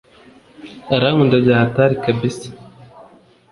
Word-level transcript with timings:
arankunda 0.95 1.35
byahatr 1.45 1.89
kabsa 2.03 2.49